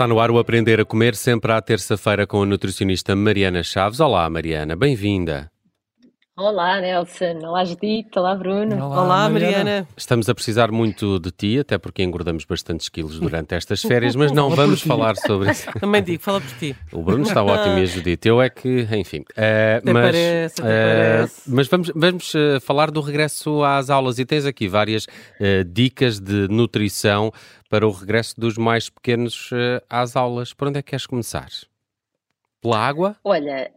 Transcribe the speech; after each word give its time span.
Está 0.00 0.08
no 0.08 0.18
ar 0.18 0.30
o 0.30 0.38
Aprender 0.38 0.80
a 0.80 0.84
Comer, 0.86 1.14
sempre 1.14 1.52
à 1.52 1.60
terça-feira 1.60 2.26
com 2.26 2.42
a 2.42 2.46
nutricionista 2.46 3.14
Mariana 3.14 3.62
Chaves. 3.62 4.00
Olá, 4.00 4.30
Mariana, 4.30 4.74
bem-vinda. 4.74 5.52
Olá, 6.40 6.80
Nelson. 6.80 7.38
Olá, 7.46 7.66
Judite. 7.66 8.18
Olá, 8.18 8.34
Bruno. 8.34 8.74
Olá, 8.74 9.02
Olá 9.02 9.28
Mariana. 9.28 9.56
Mariana. 9.58 9.88
Estamos 9.94 10.26
a 10.26 10.34
precisar 10.34 10.72
muito 10.72 11.20
de 11.20 11.30
ti, 11.30 11.58
até 11.58 11.76
porque 11.76 12.02
engordamos 12.02 12.46
bastantes 12.46 12.88
quilos 12.88 13.20
durante 13.20 13.54
estas 13.54 13.82
férias, 13.82 14.16
mas 14.16 14.32
não 14.32 14.48
vamos 14.48 14.80
falar 14.80 15.16
sobre 15.16 15.50
isso. 15.52 15.70
Também 15.78 16.02
digo, 16.02 16.22
fala 16.22 16.40
por 16.40 16.50
ti. 16.52 16.74
O 16.90 17.02
Bruno 17.02 17.24
está 17.24 17.44
ótimo 17.44 17.76
e 17.76 17.82
a 17.82 17.84
Judite. 17.84 18.26
Eu 18.26 18.40
é 18.40 18.48
que, 18.48 18.88
enfim. 18.90 19.18
Uh, 19.18 19.84
mas, 19.84 19.92
parece, 19.92 20.62
uh, 20.62 20.64
parece. 20.64 21.50
mas 21.50 21.68
vamos, 21.68 21.92
vamos 21.94 22.34
uh, 22.34 22.58
falar 22.62 22.90
do 22.90 23.02
regresso 23.02 23.62
às 23.62 23.90
aulas 23.90 24.18
e 24.18 24.24
tens 24.24 24.46
aqui 24.46 24.66
várias 24.66 25.06
dicas 25.66 26.18
de 26.18 26.48
nutrição 26.48 27.30
para 27.68 27.86
o 27.86 27.90
regresso 27.90 28.40
dos 28.40 28.56
mais 28.56 28.88
pequenos 28.88 29.50
às 29.90 30.16
aulas. 30.16 30.54
Por 30.54 30.68
onde 30.68 30.78
é 30.78 30.82
que 30.82 30.88
queres 30.88 31.04
começar? 31.04 31.48
Pela 32.62 32.78
água? 32.78 33.14
Olha, 33.22 33.70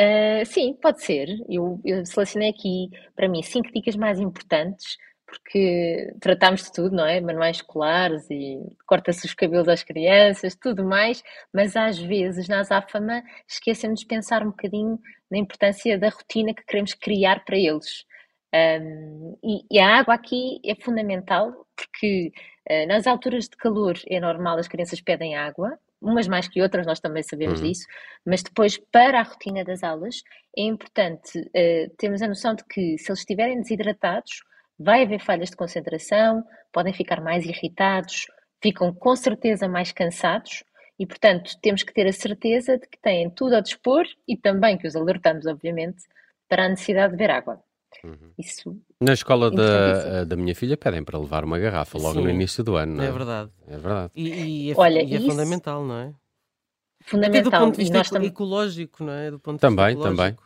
Uh, 0.00 0.46
sim, 0.46 0.72
pode 0.80 1.02
ser. 1.02 1.28
Eu, 1.48 1.78
eu 1.84 2.06
selecionei 2.06 2.48
aqui, 2.48 2.88
para 3.14 3.28
mim, 3.28 3.42
cinco 3.42 3.70
dicas 3.70 3.96
mais 3.96 4.18
importantes, 4.18 4.96
porque 5.26 6.14
tratamos 6.20 6.62
de 6.62 6.72
tudo, 6.72 6.96
não 6.96 7.04
é? 7.04 7.20
Manuais 7.20 7.58
escolares 7.58 8.28
e 8.30 8.58
corta-se 8.86 9.26
os 9.26 9.34
cabelos 9.34 9.68
às 9.68 9.82
crianças, 9.82 10.54
tudo 10.56 10.84
mais, 10.84 11.22
mas 11.52 11.76
às 11.76 11.98
vezes 11.98 12.48
na 12.48 12.60
azáfama 12.60 13.22
esquecemos 13.46 14.00
de 14.00 14.06
pensar 14.06 14.42
um 14.42 14.50
bocadinho 14.50 14.98
na 15.30 15.38
importância 15.38 15.98
da 15.98 16.08
rotina 16.08 16.54
que 16.54 16.64
queremos 16.64 16.94
criar 16.94 17.44
para 17.44 17.58
eles. 17.58 18.04
Um, 18.54 19.38
e, 19.44 19.76
e, 19.76 19.78
a 19.78 19.98
água 19.98 20.14
aqui 20.14 20.60
é 20.64 20.74
fundamental, 20.74 21.66
porque 21.76 22.32
uh, 22.68 22.86
nas 22.88 23.06
alturas 23.06 23.44
de 23.44 23.56
calor 23.56 23.96
é 24.08 24.18
normal 24.18 24.58
as 24.58 24.66
crianças 24.66 25.00
pedem 25.00 25.36
água, 25.36 25.78
umas 26.00 26.26
mais 26.26 26.48
que 26.48 26.62
outras, 26.62 26.86
nós 26.86 27.00
também 27.00 27.22
sabemos 27.22 27.60
uhum. 27.60 27.68
disso, 27.68 27.86
mas 28.24 28.42
depois, 28.42 28.78
para 28.90 29.20
a 29.20 29.22
rotina 29.22 29.64
das 29.64 29.82
aulas, 29.82 30.22
é 30.56 30.62
importante 30.62 31.38
uh, 31.38 31.96
termos 31.96 32.22
a 32.22 32.28
noção 32.28 32.54
de 32.54 32.64
que 32.64 32.96
se 32.98 33.10
eles 33.10 33.20
estiverem 33.20 33.60
desidratados, 33.60 34.42
vai 34.78 35.02
haver 35.02 35.20
falhas 35.20 35.50
de 35.50 35.56
concentração, 35.56 36.42
podem 36.72 36.92
ficar 36.92 37.20
mais 37.20 37.44
irritados, 37.44 38.26
ficam 38.62 38.92
com 38.94 39.14
certeza 39.14 39.68
mais 39.68 39.92
cansados 39.92 40.64
e, 40.98 41.06
portanto, 41.06 41.52
temos 41.62 41.82
que 41.82 41.92
ter 41.92 42.06
a 42.06 42.12
certeza 42.12 42.78
de 42.78 42.86
que 42.86 42.98
têm 42.98 43.30
tudo 43.30 43.56
a 43.56 43.60
dispor 43.60 44.04
e 44.26 44.36
também 44.36 44.78
que 44.78 44.86
os 44.86 44.96
alertamos, 44.96 45.46
obviamente, 45.46 46.02
para 46.48 46.64
a 46.64 46.68
necessidade 46.68 47.12
de 47.12 47.16
beber 47.16 47.30
água. 47.30 47.62
Uhum. 48.04 48.32
Isso 48.38 48.76
na 49.00 49.12
escola 49.12 49.50
da, 49.50 50.24
da 50.24 50.36
minha 50.36 50.54
filha 50.54 50.76
pedem 50.76 51.02
para 51.02 51.18
levar 51.18 51.44
uma 51.44 51.58
garrafa 51.58 51.98
logo 51.98 52.14
Sim, 52.14 52.24
no 52.24 52.30
início 52.30 52.62
do 52.62 52.76
ano, 52.76 52.94
não 52.94 53.04
é? 53.04 53.08
É 53.08 53.12
verdade. 53.12 53.50
É 53.66 53.76
verdade. 53.76 54.12
E, 54.14 54.28
e 54.28 54.70
é, 54.72 54.74
Olha, 54.76 55.02
e 55.02 55.14
é 55.14 55.18
isso... 55.18 55.26
fundamental, 55.26 55.84
não 55.84 55.96
é? 55.96 56.14
Fundamental. 57.02 57.40
Até 57.40 57.58
do 57.58 57.64
ponto 57.64 57.76
de 57.76 57.90
vista 57.90 58.24
ecológico, 58.24 59.04
não 59.04 59.12
é? 59.12 59.30
Do 59.30 59.38
ponto 59.38 59.60
também, 59.60 59.98
também. 59.98 60.36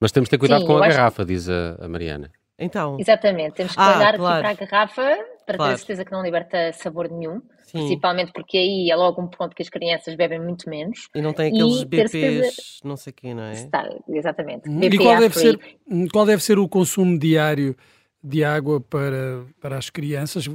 Mas 0.00 0.12
temos 0.12 0.26
de 0.26 0.30
ter 0.30 0.38
cuidado 0.38 0.62
Sim, 0.62 0.66
com 0.66 0.76
a 0.76 0.88
garrafa, 0.88 1.24
diz 1.24 1.48
a, 1.48 1.76
a 1.80 1.88
Mariana. 1.88 2.30
Então. 2.58 2.96
Exatamente, 2.98 3.54
temos 3.54 3.74
que 3.74 3.80
ah, 3.80 3.96
olhar 3.96 4.16
claro. 4.16 4.46
aqui 4.46 4.56
para 4.56 4.66
a 4.66 4.70
garrafa 4.70 5.24
para 5.44 5.56
claro. 5.56 5.72
ter 5.72 5.78
certeza 5.78 6.04
que 6.04 6.12
não 6.12 6.22
liberta 6.22 6.72
sabor 6.72 7.10
nenhum, 7.10 7.42
Sim. 7.74 7.80
principalmente 7.80 8.32
porque 8.32 8.56
aí 8.56 8.88
é 8.88 8.94
logo 8.94 9.20
um 9.20 9.26
ponto 9.26 9.54
que 9.54 9.62
as 9.62 9.68
crianças 9.68 10.14
bebem 10.14 10.40
muito 10.40 10.70
menos. 10.70 11.08
E 11.14 11.20
não 11.20 11.32
tem 11.32 11.48
aqueles 11.48 11.82
BPs, 11.82 12.10
certeza... 12.10 12.52
não 12.84 12.96
sei 12.96 13.12
quê, 13.12 13.34
não 13.34 13.42
é? 13.42 13.52
Está, 13.52 13.88
exatamente. 14.08 14.68
Hum, 14.68 14.80
e 14.80 14.96
qual 14.96 15.18
deve, 15.18 15.34
ser, 15.34 15.58
hum, 15.90 16.06
qual 16.12 16.24
deve 16.24 16.42
ser 16.42 16.58
o 16.58 16.68
consumo 16.68 17.18
diário 17.18 17.76
de 18.22 18.44
água 18.44 18.80
para, 18.80 19.44
para 19.60 19.76
as 19.76 19.90
crianças? 19.90 20.46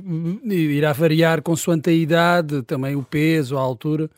Irá 0.46 0.94
variar 0.94 1.42
consoante 1.42 1.90
a 1.90 1.94
idade, 1.94 2.64
também 2.64 2.96
o 2.96 3.04
peso, 3.04 3.58
a 3.58 3.62
altura? 3.62 4.10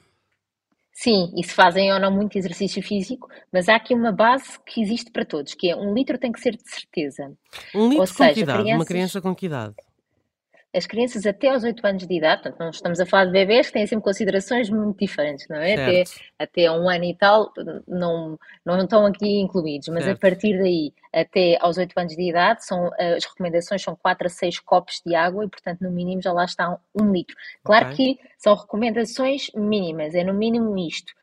Sim, 0.94 1.34
e 1.36 1.44
se 1.44 1.56
fazem 1.56 1.92
ou 1.92 2.00
não 2.00 2.12
muito 2.12 2.38
exercício 2.38 2.84
físico, 2.84 3.28
mas 3.52 3.68
há 3.68 3.76
aqui 3.76 3.96
uma 3.96 4.12
base 4.12 4.60
que 4.68 4.80
existe 4.80 5.12
para 5.12 5.26
todos, 5.26 5.56
que 5.56 5.72
é 5.72 5.76
um 5.76 5.96
litro 5.96 6.20
tem 6.20 6.32
que 6.32 6.40
ser 6.40 6.56
de 6.56 6.70
certeza. 6.70 7.34
Um 7.74 7.90
litro 7.90 8.02
ou 8.02 8.08
com 8.08 8.14
seja, 8.14 8.34
que 8.34 8.40
idade? 8.42 8.60
Crianças... 8.60 8.80
Uma 8.80 8.86
criança 8.86 9.22
com 9.22 9.36
que 9.36 9.46
idade? 9.48 9.74
As 10.74 10.86
crianças 10.86 11.26
até 11.26 11.50
aos 11.50 11.64
8 11.64 11.86
anos 11.86 12.08
de 12.08 12.14
idade, 12.14 12.44
portanto, 12.44 12.60
não 12.60 12.70
estamos 12.70 13.00
a 13.00 13.06
falar 13.06 13.26
de 13.26 13.32
bebês 13.32 13.68
que 13.68 13.74
têm 13.74 13.86
sempre 13.86 14.06
considerações 14.06 14.70
muito 14.70 14.98
diferentes, 14.98 15.46
não 15.50 15.58
é? 15.58 15.74
Até, 15.74 16.04
até 16.40 16.72
um 16.72 16.90
ano 16.90 17.04
e 17.04 17.16
tal 17.16 17.52
não, 17.88 18.40
não 18.66 18.82
estão 18.82 19.06
aqui 19.06 19.40
incluídos, 19.40 19.90
mas 19.90 20.06
certo. 20.06 20.18
a 20.18 20.20
partir 20.20 20.58
daí 20.58 20.94
até 21.14 21.58
aos 21.60 21.78
8 21.78 21.98
anos 21.98 22.16
de 22.16 22.30
idade 22.30 22.66
são, 22.66 22.90
as 22.98 23.26
recomendações 23.26 23.82
são 23.82 23.96
4 23.96 24.28
a 24.28 24.30
6 24.30 24.60
copos 24.60 25.02
de 25.06 25.14
água 25.14 25.44
e, 25.44 25.50
portanto, 25.50 25.82
no 25.82 25.92
mínimo 25.92 26.22
já 26.22 26.32
lá 26.32 26.46
está 26.46 26.70
um, 26.70 27.04
um 27.04 27.12
litro. 27.12 27.36
Claro 27.64 27.92
okay. 27.92 28.16
que 28.16 28.22
são 28.38 28.56
recomendações 28.56 29.52
mínimas, 29.54 30.16
é 30.16 30.24
no 30.24 30.34
mínimo 30.34 30.78
isto. 30.78 31.14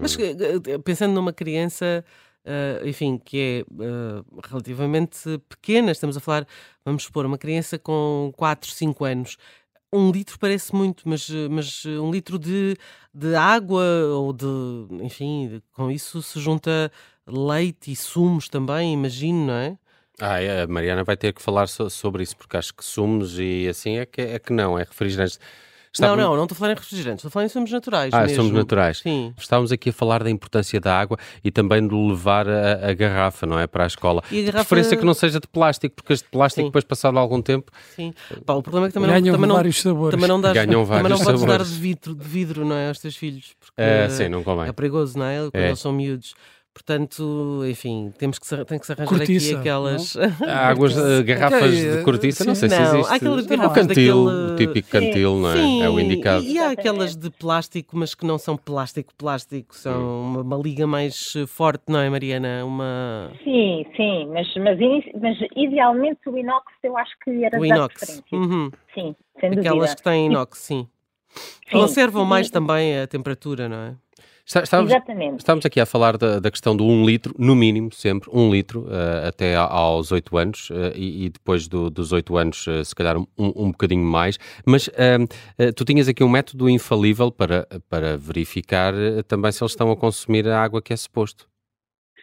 Mas 0.00 0.18
eh, 0.18 0.34
eh, 0.66 0.78
pensando 0.78 1.14
numa 1.14 1.32
criança 1.32 2.04
uh, 2.44 2.86
enfim, 2.86 3.18
que 3.18 3.64
é 3.68 3.72
uh, 3.72 4.24
relativamente 4.46 5.38
pequena, 5.48 5.92
estamos 5.92 6.16
a 6.16 6.20
falar, 6.20 6.46
vamos 6.84 7.04
supor, 7.04 7.26
uma 7.26 7.38
criança 7.38 7.78
com 7.78 8.32
4, 8.36 8.70
5 8.70 9.04
anos. 9.04 9.36
Um 9.92 10.10
litro 10.10 10.38
parece 10.38 10.74
muito, 10.74 11.08
mas, 11.08 11.28
mas 11.50 11.84
um 11.86 12.10
litro 12.10 12.38
de, 12.38 12.76
de 13.12 13.34
água 13.36 13.84
ou 14.12 14.32
de, 14.32 14.46
enfim, 15.02 15.62
com 15.72 15.88
isso 15.90 16.20
se 16.20 16.40
junta 16.40 16.90
leite 17.26 17.92
e 17.92 17.96
sumos 17.96 18.48
também, 18.48 18.92
imagino, 18.92 19.46
não 19.46 19.54
é? 19.54 19.78
Ah, 20.20 20.40
é, 20.40 20.62
a 20.62 20.66
Mariana 20.66 21.02
vai 21.02 21.16
ter 21.16 21.32
que 21.32 21.42
falar 21.42 21.66
so 21.66 21.90
sobre 21.90 22.22
isso, 22.22 22.36
porque 22.36 22.56
acho 22.56 22.72
que 22.74 22.84
sumos 22.84 23.38
e 23.38 23.66
assim 23.68 23.98
é 23.98 24.06
que, 24.06 24.20
é 24.20 24.38
que 24.38 24.52
não, 24.52 24.78
é 24.78 24.84
refrigerantes. 24.84 25.40
Não, 26.00 26.16
não, 26.16 26.36
não 26.36 26.42
estou 26.42 26.56
a 26.56 26.58
falar 26.58 26.72
em 26.72 26.74
refrigerantes, 26.74 27.24
estou 27.24 27.28
a 27.28 27.30
falar 27.30 27.46
em 27.46 27.48
somos 27.48 27.70
naturais. 27.70 28.12
Ah, 28.12 28.22
mesmo. 28.22 28.36
somos 28.36 28.52
naturais. 28.52 28.98
Sim. 28.98 29.32
Estávamos 29.38 29.70
aqui 29.70 29.90
a 29.90 29.92
falar 29.92 30.22
da 30.22 30.30
importância 30.30 30.80
da 30.80 30.98
água 30.98 31.16
e 31.42 31.50
também 31.50 31.86
de 31.86 31.94
levar 31.94 32.48
a, 32.48 32.90
a 32.90 32.94
garrafa, 32.94 33.46
não 33.46 33.58
é? 33.58 33.66
Para 33.66 33.84
a 33.84 33.86
escola. 33.86 34.22
E 34.30 34.40
a 34.40 34.42
garrafa... 34.42 34.64
De 34.64 34.68
preferência 34.68 34.96
que 34.96 35.04
não 35.04 35.14
seja 35.14 35.38
de 35.38 35.46
plástico, 35.46 35.94
porque 35.94 36.12
este 36.12 36.24
de 36.24 36.30
plástico, 36.30 36.62
Sim. 36.62 36.68
depois 36.68 36.84
passado 36.84 37.18
algum 37.18 37.40
tempo. 37.40 37.70
Sim. 37.94 38.12
Pá, 38.44 38.54
o 38.54 38.62
problema 38.62 38.86
é 38.86 38.88
que 38.88 38.94
também 38.94 39.10
Ganham 39.10 39.26
não. 39.26 39.32
Também 39.34 39.56
vários 39.56 39.80
sabores. 39.80 40.14
Também 40.14 40.28
não, 40.28 40.40
dás, 40.40 40.54
Ganham 40.54 40.84
vários 40.84 41.08
também 41.08 41.18
não 41.18 41.24
podes 41.24 41.44
dar 41.44 41.64
de 41.64 41.80
vidro, 41.80 42.14
de 42.14 42.28
vidro, 42.28 42.64
não 42.64 42.76
é? 42.76 42.88
Aos 42.88 42.98
teus 42.98 43.16
filhos. 43.16 43.54
Porque 43.60 43.80
é, 43.80 44.08
sim, 44.08 44.28
não 44.28 44.42
convém. 44.42 44.68
É 44.68 44.72
perigoso, 44.72 45.18
não 45.18 45.26
é? 45.26 45.38
Quando 45.38 45.62
é. 45.62 45.68
eles 45.68 45.78
são 45.78 45.92
miúdos. 45.92 46.34
Portanto, 46.74 47.62
enfim, 47.70 48.12
temos 48.18 48.36
que 48.36 48.46
se, 48.48 48.64
tem 48.64 48.80
que 48.80 48.84
se 48.84 48.92
arranjar 48.92 49.16
cortiça, 49.16 49.52
aqui 49.52 49.60
aquelas. 49.60 50.16
Águas, 50.42 50.96
uh, 50.96 51.22
garrafas 51.24 51.70
de 51.70 52.02
cortiça, 52.02 52.42
sim. 52.42 52.48
não 52.48 52.54
sei 52.56 52.68
se 52.68 52.76
não, 52.76 52.94
existe. 52.94 53.12
Há 53.12 53.14
aquelas 53.14 53.46
garrafas 53.46 53.84
o 53.84 53.88
cantil, 53.88 54.24
daquele... 54.24 54.52
o 54.52 54.56
típico 54.56 54.90
cantil, 54.90 55.36
não 55.36 55.50
é? 55.50 55.56
Sim, 55.56 55.82
é 55.82 55.88
o 55.88 56.00
indicado. 56.00 56.42
E, 56.42 56.54
e 56.54 56.58
há 56.58 56.70
aquelas 56.72 57.14
de 57.14 57.30
plástico, 57.30 57.96
mas 57.96 58.16
que 58.16 58.26
não 58.26 58.38
são 58.38 58.56
plástico, 58.56 59.14
plástico, 59.14 59.72
são 59.76 60.02
hum. 60.02 60.24
uma, 60.24 60.40
uma, 60.40 60.56
liga 60.56 60.84
mais 60.84 61.34
forte, 61.46 61.84
não 61.86 62.00
é, 62.00 62.10
Mariana? 62.10 62.64
Uma... 62.64 63.30
Sim, 63.44 63.86
sim, 63.96 64.26
mas, 64.32 64.52
mas, 64.56 64.76
mas 65.22 65.38
idealmente 65.54 66.28
o 66.28 66.36
inox 66.36 66.72
eu 66.82 66.96
acho 66.98 67.12
que 67.22 67.44
era 67.44 67.56
o 67.58 67.64
inox. 67.64 68.20
Uhum. 68.32 68.72
Sim, 68.92 69.14
sem 69.40 69.50
dúvida. 69.50 69.70
Aquelas 69.70 69.94
que 69.94 70.02
têm 70.02 70.26
inox, 70.26 70.58
sim. 70.58 70.88
sim. 71.30 71.70
Conservam 71.70 72.24
mais 72.24 72.50
também 72.50 72.98
a 72.98 73.06
temperatura, 73.06 73.68
não 73.68 73.76
é? 73.76 73.94
Estávamos, 74.46 74.92
Exatamente. 74.92 75.38
Estamos 75.38 75.64
aqui 75.64 75.80
a 75.80 75.86
falar 75.86 76.18
da, 76.18 76.38
da, 76.38 76.50
questão 76.50 76.76
do 76.76 76.84
1 76.84 76.90
um 76.90 77.06
litro, 77.06 77.34
no 77.38 77.56
mínimo, 77.56 77.90
sempre, 77.92 78.28
1 78.30 78.38
um 78.38 78.50
litro, 78.52 78.82
uh, 78.82 79.28
até 79.28 79.54
aos 79.56 80.12
8 80.12 80.36
anos, 80.36 80.68
uh, 80.68 80.92
e, 80.94 81.24
e, 81.24 81.30
depois 81.30 81.66
do, 81.66 81.88
dos 81.88 82.12
8 82.12 82.36
anos, 82.36 82.66
uh, 82.66 82.84
se 82.84 82.94
calhar 82.94 83.16
um, 83.16 83.26
um 83.38 83.70
bocadinho 83.70 84.04
mais. 84.04 84.38
Mas 84.66 84.90
tu 85.76 85.84
tinhas 85.84 86.08
aqui 86.08 86.22
um 86.22 86.28
método 86.28 86.68
infalível 86.68 87.32
para, 87.32 87.66
para 87.88 88.18
verificar 88.18 88.92
também 89.26 89.50
se 89.50 89.62
eles 89.62 89.72
estão 89.72 89.90
a 89.90 89.96
consumir 89.96 90.46
a 90.46 90.62
água 90.62 90.82
que 90.82 90.92
é 90.92 90.96
suposto. 90.96 91.48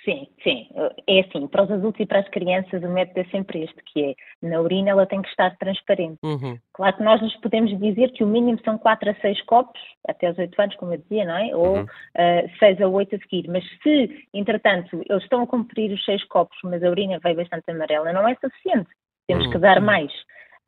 Sim, 0.03 0.27
sim. 0.43 0.67
É 1.07 1.19
assim, 1.19 1.47
para 1.47 1.63
os 1.63 1.71
adultos 1.71 2.01
e 2.01 2.05
para 2.07 2.19
as 2.19 2.29
crianças 2.29 2.81
o 2.83 2.89
método 2.89 3.19
é 3.19 3.23
sempre 3.25 3.63
este, 3.63 3.83
que 3.83 4.03
é, 4.03 4.47
na 4.47 4.59
urina 4.59 4.89
ela 4.89 5.05
tem 5.05 5.21
que 5.21 5.29
estar 5.29 5.55
transparente. 5.57 6.17
Uhum. 6.23 6.57
Claro 6.73 6.97
que 6.97 7.03
nós 7.03 7.21
nos 7.21 7.35
podemos 7.37 7.69
dizer 7.79 8.11
que 8.11 8.23
o 8.23 8.27
mínimo 8.27 8.59
são 8.65 8.79
4 8.79 9.11
a 9.11 9.15
6 9.15 9.41
copos, 9.43 9.79
até 10.07 10.27
aos 10.27 10.37
8 10.39 10.59
anos, 10.59 10.75
como 10.77 10.93
eu 10.93 10.97
dizia, 10.97 11.25
não 11.25 11.37
é? 11.37 11.55
Ou 11.55 11.77
uhum. 11.77 11.83
uh, 11.83 11.87
eh, 12.15 12.49
6 12.57 12.81
a 12.81 12.87
8 12.87 13.15
a 13.15 13.19
seguir. 13.19 13.47
Mas 13.47 13.63
se, 13.83 14.27
entretanto, 14.33 15.03
eles 15.07 15.23
estão 15.23 15.43
a 15.43 15.47
cumprir 15.47 15.91
os 15.91 16.03
6 16.03 16.23
copos, 16.25 16.57
mas 16.63 16.83
a 16.83 16.89
urina 16.89 17.19
vai 17.19 17.35
bastante 17.35 17.69
amarela, 17.69 18.11
não 18.11 18.27
é 18.27 18.35
suficiente. 18.35 18.89
Temos 19.27 19.45
uhum. 19.45 19.51
que 19.51 19.57
dar 19.59 19.79
mais. 19.79 20.11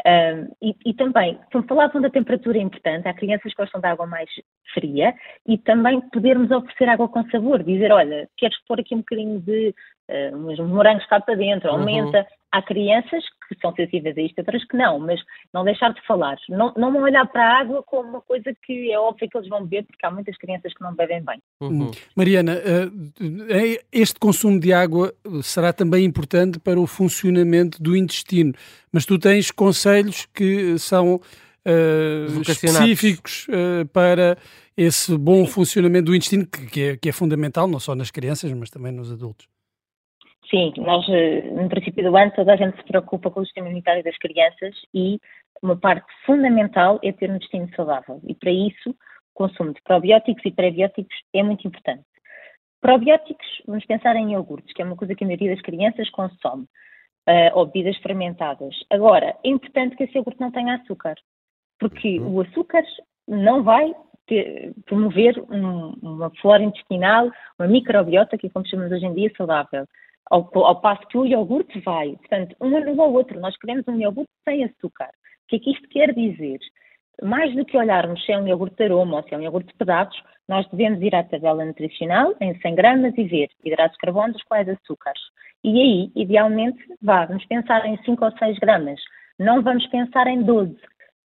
Um, 0.06 0.52
e, 0.62 0.76
e, 0.86 0.94
também, 0.94 1.40
como 1.52 1.66
falavam 1.66 2.02
da 2.02 2.10
temperatura 2.10 2.58
é 2.58 2.62
importante, 2.62 3.08
há 3.08 3.14
crianças 3.14 3.54
que 3.54 3.62
gostam 3.62 3.80
de 3.80 3.88
água 3.88 4.06
mais 4.06 4.30
fria 4.74 5.16
e 5.48 5.58
também 5.58 6.02
podermos 6.10 6.52
oferecer 6.52 6.90
água 6.90 7.08
com 7.08 7.24
sabor, 7.30 7.64
dizer, 7.64 7.92
olha, 7.92 8.28
queres 8.36 8.58
pôr 8.68 8.82
aqui 8.82 8.94
um 8.94 8.98
bocadinho 8.98 9.40
de 9.40 9.74
uh, 10.10 10.36
uns 10.36 10.60
morangos 10.60 11.06
cá 11.06 11.22
para 11.22 11.36
dentro, 11.36 11.72
uhum. 11.72 12.12
Há 12.54 12.62
crianças 12.62 13.24
que 13.50 13.60
são 13.60 13.74
sensíveis 13.74 14.16
a 14.16 14.22
isto, 14.22 14.38
outras 14.38 14.64
que 14.66 14.78
não, 14.78 15.00
mas 15.00 15.20
não 15.52 15.64
deixar 15.64 15.92
de 15.92 16.06
falar. 16.06 16.38
Não, 16.48 16.72
não 16.78 16.96
olhar 17.02 17.26
para 17.26 17.44
a 17.44 17.60
água 17.62 17.82
como 17.82 18.10
uma 18.10 18.22
coisa 18.22 18.56
que 18.64 18.92
é 18.92 19.00
óbvio 19.00 19.28
que 19.28 19.36
eles 19.36 19.50
vão 19.50 19.64
beber, 19.64 19.88
porque 19.88 20.06
há 20.06 20.12
muitas 20.12 20.38
crianças 20.38 20.72
que 20.72 20.84
não 20.84 20.94
bebem 20.94 21.24
bem. 21.24 21.42
Uhum. 21.60 21.90
Mariana, 22.16 22.54
uh, 22.54 23.84
este 23.92 24.20
consumo 24.20 24.60
de 24.60 24.72
água 24.72 25.12
será 25.42 25.74
também 25.74 26.06
importante 26.06 26.60
para 26.60 26.80
o 26.80 26.86
funcionamento 26.86 27.82
do 27.82 27.98
intestino, 27.98 28.54
mas 28.92 29.04
tu 29.04 29.18
tens 29.18 29.50
conselhos 29.50 30.28
que 30.28 30.78
são 30.78 31.16
uh, 31.16 32.42
específicos 32.42 33.48
uh, 33.48 33.88
para 33.88 34.38
esse 34.78 35.18
bom 35.18 35.46
funcionamento 35.48 36.06
do 36.06 36.16
intestino, 36.16 36.46
que, 36.46 36.68
que, 36.68 36.82
é, 36.82 36.98
que 36.98 37.10
é 37.10 37.12
fundamental, 37.12 37.68
não 37.68 37.80
só 37.80 37.96
nas 37.96 38.12
crianças, 38.12 38.52
mas 38.54 38.70
também 38.70 38.92
nos 38.92 39.12
adultos. 39.12 39.53
Sim, 40.54 40.72
nós 40.78 41.08
no 41.08 41.68
princípio 41.68 42.04
do 42.04 42.16
ano 42.16 42.32
toda 42.36 42.54
a 42.54 42.56
gente 42.56 42.78
se 42.78 42.84
preocupa 42.84 43.32
com 43.32 43.40
o 43.40 43.46
sistema 43.46 43.68
imunitário 43.68 44.04
das 44.04 44.18
crianças 44.18 44.76
e 44.94 45.20
uma 45.64 45.76
parte 45.76 46.06
fundamental 46.26 47.00
é 47.02 47.12
ter 47.12 47.32
um 47.32 47.38
intestino 47.38 47.68
saudável 47.76 48.22
e 48.28 48.36
para 48.36 48.52
isso 48.52 48.92
o 48.92 48.96
consumo 49.34 49.74
de 49.74 49.82
probióticos 49.82 50.46
e 50.46 50.52
prebióticos 50.52 51.16
é 51.34 51.42
muito 51.42 51.68
importante. 51.68 52.04
Probióticos, 52.80 53.48
vamos 53.66 53.86
pensar 53.86 54.16
em 54.16 54.34
iogurtes, 54.34 54.74
que 54.74 54.82
é 54.82 54.86
uma 54.86 54.96
coisa 54.96 55.16
que 55.16 55.24
a 55.24 55.28
maioria 55.28 55.56
das 55.56 55.62
crianças 55.62 56.10
consome, 56.12 56.68
uh, 57.28 57.56
ou 57.58 57.66
bebidas 57.66 57.98
fermentadas. 57.98 58.76
Agora, 58.90 59.36
é 59.44 59.50
importante 59.50 59.96
que 59.96 60.04
esse 60.04 60.16
iogurte 60.16 60.42
não 60.42 60.52
tenha 60.52 60.76
açúcar, 60.76 61.16
porque 61.80 62.20
uhum. 62.20 62.36
o 62.36 62.42
açúcar 62.42 62.84
não 63.28 63.64
vai 63.64 63.94
ter, 64.28 64.74
promover 64.86 65.40
um, 65.50 65.94
uma 66.02 66.30
flora 66.42 66.64
intestinal, 66.64 67.32
uma 67.58 67.68
microbiota, 67.68 68.38
que 68.38 68.48
é 68.48 68.50
como 68.50 68.68
chamamos 68.68 68.92
hoje 68.92 69.06
em 69.06 69.14
dia, 69.14 69.32
saudável. 69.36 69.88
Ao, 70.30 70.50
ao, 70.54 70.82
passo 70.82 71.06
que 71.08 71.18
o 71.18 71.26
iogurte 71.26 71.80
vai. 71.82 72.16
Portanto, 72.18 72.56
um 72.62 72.76
anula 72.76 73.04
o 73.06 73.14
outro. 73.14 73.40
Nós 73.40 73.58
queremos 73.58 73.88
um 73.88 74.00
iogurte 74.00 74.32
sem 74.46 74.64
açúcar. 74.64 75.10
O 75.10 75.48
que 75.48 75.58
é 75.58 75.60
que 75.60 75.72
isto 75.72 75.88
quer 75.90 76.14
dizer? 76.14 76.60
mais 77.22 77.54
do 77.56 77.66
que 77.66 77.78
olharmos 77.78 78.24
se 78.26 78.32
é 78.32 78.38
um 78.38 78.48
iogurte 78.48 78.76
de 78.78 78.86
aroma 78.86 79.18
ou 79.18 79.24
se 79.24 79.34
é 79.34 79.38
um 79.38 79.42
iogurte 79.42 79.72
de 79.72 79.78
pedaços, 79.78 80.20
nós 80.48 80.68
devemos 80.70 81.02
ir 81.02 81.14
à 81.14 81.24
tabela 81.24 81.64
nutricional 81.64 82.34
em 82.42 82.58
100 82.60 82.76
gramas 82.76 83.14
e 83.18 83.24
ver 83.24 83.50
hidratos 83.64 83.94
de 83.94 84.00
carbono 84.00 84.34
dos 84.34 84.44
quais 84.44 84.68
açúcares. 84.68 85.22
E 85.64 85.80
aí, 85.80 86.12
idealmente, 86.16 86.84
vamos 87.02 87.46
pensar 87.46 87.86
em 87.86 87.98
5 88.04 88.26
ou 88.26 88.32
6 88.38 88.60
gramas. 88.60 89.00
Não 89.40 89.62
vamos 89.62 89.86
pensar 89.88 90.28
em 90.28 90.44
12. 90.44 90.72
Uh, 90.72 90.78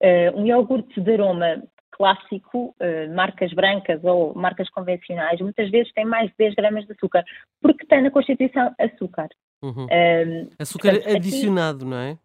eh, 0.01 0.31
um 0.35 0.45
iogurte 0.45 0.99
de 0.99 1.13
aroma 1.13 1.63
clássico, 1.95 2.75
uh, 2.79 3.15
marcas 3.15 3.53
brancas 3.53 4.03
ou 4.03 4.33
marcas 4.35 4.69
convencionais, 4.69 5.39
muitas 5.39 5.69
vezes 5.71 5.91
tem 5.93 6.05
mais 6.05 6.29
de 6.29 6.35
10 6.37 6.55
gramas 6.55 6.85
de 6.85 6.91
açúcar, 6.91 7.23
porque 7.61 7.85
tem 7.85 8.01
na 8.01 8.11
constituição 8.11 8.73
açúcar. 8.79 9.29
Uhum. 9.61 9.85
Uh, 9.85 10.49
açúcar 10.59 10.91
portanto, 10.91 11.15
adicionado, 11.15 11.77
aqui, 11.77 11.85
não 11.85 11.97
é? 11.97 12.17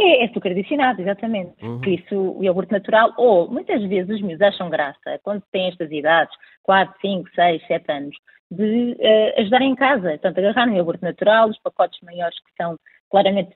É, 0.00 0.24
é 0.24 0.26
açúcar 0.26 0.50
adicionado, 0.50 1.00
exatamente. 1.00 1.54
Uhum. 1.62 1.80
Por 1.80 1.88
isso, 1.88 2.36
o 2.38 2.44
iogurte 2.44 2.72
natural, 2.72 3.14
ou 3.16 3.48
muitas 3.48 3.82
vezes 3.84 4.16
os 4.16 4.22
meus 4.22 4.40
acham 4.40 4.68
graça, 4.68 5.18
quando 5.22 5.42
têm 5.52 5.68
estas 5.68 5.90
idades, 5.90 6.34
4, 6.62 6.94
5, 7.00 7.30
6, 7.34 7.66
7 7.66 7.92
anos, 7.92 8.16
de 8.50 8.92
uh, 8.92 9.40
ajudar 9.40 9.62
em 9.62 9.74
casa. 9.74 10.10
Portanto, 10.10 10.38
agarrar 10.38 10.66
no 10.66 10.76
iogurte 10.76 11.02
natural, 11.02 11.48
os 11.48 11.58
pacotes 11.58 12.00
maiores 12.02 12.38
que 12.40 12.50
são 12.56 12.76
claramente 13.10 13.52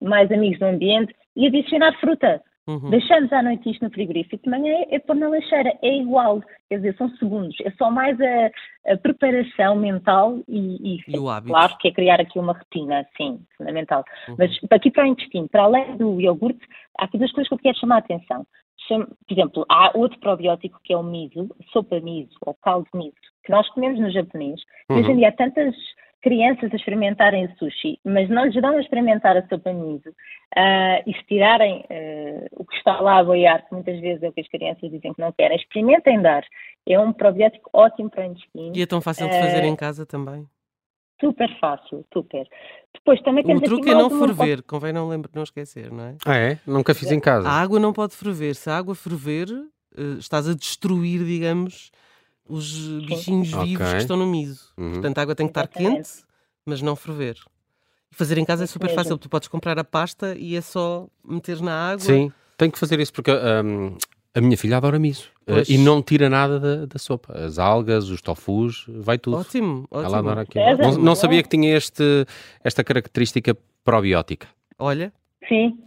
mais 0.00 0.30
amigos 0.30 0.58
do 0.58 0.66
ambiente 0.66 1.14
e 1.34 1.46
adicionar 1.46 1.98
fruta. 1.98 2.42
Uhum. 2.68 2.90
Deixamos 2.90 3.32
à 3.32 3.42
noite 3.42 3.70
isto 3.70 3.84
no 3.84 3.90
frigorífico, 3.90 4.44
de 4.44 4.50
manhã 4.50 4.72
é, 4.72 4.96
é 4.96 4.98
pôr 4.98 5.16
na 5.16 5.28
lancheira, 5.28 5.76
é 5.82 5.96
igual, 5.96 6.40
quer 6.68 6.76
dizer, 6.76 6.96
são 6.96 7.08
segundos, 7.16 7.56
é 7.64 7.70
só 7.72 7.90
mais 7.90 8.18
a, 8.20 8.92
a 8.92 8.96
preparação 8.96 9.76
mental 9.76 10.38
e, 10.46 10.96
e, 10.96 11.00
e 11.08 11.18
o 11.18 11.28
hábito. 11.28 11.52
claro 11.52 11.76
que 11.78 11.88
é 11.88 11.92
criar 11.92 12.20
aqui 12.20 12.38
uma 12.38 12.52
rotina, 12.52 13.06
sim, 13.16 13.40
fundamental. 13.56 14.04
Uhum. 14.28 14.36
Mas 14.38 14.50
aqui 14.70 14.90
para 14.90 15.04
o 15.04 15.06
intestino, 15.06 15.48
para 15.48 15.64
além 15.64 15.96
do 15.96 16.20
iogurte, 16.20 16.60
há 16.98 17.04
aqui 17.06 17.18
duas 17.18 17.32
coisas 17.32 17.48
que 17.48 17.54
eu 17.54 17.58
quero 17.58 17.78
chamar 17.78 17.96
a 17.96 17.98
atenção. 17.98 18.46
Por 18.88 19.06
exemplo, 19.30 19.64
há 19.68 19.92
outro 19.96 20.18
probiótico 20.18 20.80
que 20.82 20.92
é 20.92 20.96
o 20.96 21.02
miso, 21.02 21.48
sopa 21.72 22.00
miso 22.00 22.36
ou 22.40 22.54
caldo 22.54 22.88
miso, 22.92 23.14
que 23.44 23.52
nós 23.52 23.68
comemos 23.70 24.00
no 24.00 24.10
japonês. 24.10 24.60
Uhum. 24.90 24.98
Hoje 24.98 25.12
em 25.12 25.16
dia 25.16 25.28
há 25.28 25.32
tantas 25.32 25.74
crianças 26.20 26.70
a 26.72 26.76
experimentarem 26.76 27.48
sushi, 27.58 27.98
mas 28.04 28.28
não 28.28 28.44
lhes 28.44 28.60
dão 28.60 28.76
a 28.76 28.80
experimentar 28.80 29.36
a 29.36 29.46
sopa 29.48 29.72
miso 29.72 30.10
uh, 30.10 31.02
e 31.06 31.14
se 31.14 31.24
tirarem 31.26 31.80
uh, 31.80 32.46
o 32.52 32.64
que 32.64 32.76
está 32.76 33.00
lá 33.00 33.18
a 33.18 33.24
boiar, 33.24 33.66
que 33.66 33.74
muitas 33.74 33.98
vezes 34.00 34.22
é 34.22 34.28
o 34.28 34.32
que 34.32 34.40
as 34.40 34.48
crianças 34.48 34.90
dizem 34.90 35.12
que 35.14 35.20
não 35.20 35.32
querem, 35.32 35.56
experimentem 35.56 36.20
dar. 36.20 36.44
É 36.86 36.98
um 36.98 37.12
probiótico 37.12 37.70
ótimo 37.72 38.10
para 38.10 38.22
o 38.22 38.26
intestino. 38.26 38.72
E 38.74 38.82
é 38.82 38.86
tão 38.86 39.00
fácil 39.00 39.28
de 39.28 39.38
fazer 39.38 39.62
uh, 39.62 39.66
em 39.66 39.76
casa 39.76 40.04
também? 40.04 40.46
Super 41.20 41.58
fácil, 41.60 42.04
super. 42.12 42.48
Depois 42.94 43.20
também 43.22 43.44
temos 43.44 43.62
O 43.62 43.64
truque 43.64 43.90
é 43.90 43.94
não 43.94 44.08
ferver, 44.10 44.62
convém 44.62 44.92
não, 44.92 45.08
lembro, 45.08 45.30
não 45.34 45.42
esquecer, 45.42 45.90
não 45.90 46.04
é? 46.04 46.16
Ah, 46.24 46.36
é? 46.36 46.58
Nunca 46.66 46.94
fiz 46.94 47.12
em 47.12 47.20
casa. 47.20 47.46
A 47.46 47.52
água 47.52 47.78
não 47.78 47.92
pode 47.92 48.16
ferver. 48.16 48.54
Se 48.54 48.70
a 48.70 48.78
água 48.78 48.94
ferver, 48.94 49.46
estás 50.18 50.48
a 50.48 50.54
destruir, 50.54 51.22
digamos, 51.24 51.90
os 52.50 52.72
bichinhos 53.06 53.52
okay. 53.52 53.66
vivos 53.68 53.90
que 53.90 53.98
estão 53.98 54.16
no 54.16 54.26
miso. 54.26 54.72
Uhum. 54.76 54.92
Portanto, 54.92 55.18
a 55.18 55.22
água 55.22 55.34
tem 55.34 55.46
que 55.46 55.50
estar 55.50 55.66
quente, 55.68 56.10
mas 56.66 56.82
não 56.82 56.96
ferver. 56.96 57.36
E 58.10 58.14
fazer 58.14 58.38
em 58.38 58.44
casa 58.44 58.64
é 58.64 58.66
super 58.66 58.92
fácil. 58.94 59.16
Tu 59.16 59.28
podes 59.28 59.48
comprar 59.48 59.78
a 59.78 59.84
pasta 59.84 60.34
e 60.36 60.56
é 60.56 60.60
só 60.60 61.06
meter 61.24 61.60
na 61.60 61.92
água. 61.92 62.04
Sim, 62.04 62.32
tenho 62.56 62.72
que 62.72 62.78
fazer 62.78 62.98
isso 62.98 63.12
porque 63.12 63.30
um, 63.30 63.96
a 64.34 64.40
minha 64.40 64.56
filha 64.56 64.76
adora 64.76 64.98
miso. 64.98 65.28
Uh, 65.48 65.64
e 65.68 65.78
não 65.78 66.02
tira 66.02 66.28
nada 66.28 66.60
da, 66.60 66.86
da, 66.86 66.98
sopa. 66.98 67.36
As 67.36 67.58
algas, 67.58 68.08
os 68.08 68.20
tofus, 68.20 68.84
vai 68.88 69.18
tudo. 69.18 69.36
Ótimo, 69.36 69.86
ótimo. 69.90 70.06
Ela 70.06 70.18
adora 70.18 70.42
aquilo. 70.42 70.64
É, 70.64 70.76
não, 70.76 70.92
não 70.98 71.14
sabia 71.14 71.42
que 71.42 71.48
tinha 71.48 71.76
este, 71.76 72.26
esta 72.62 72.84
característica 72.84 73.56
probiótica. 73.84 74.46
Olha, 74.78 75.12
Sim, 75.48 75.78